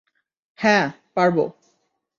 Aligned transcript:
হ্যাঁ, 0.59 0.85
পারবো। 1.15 1.43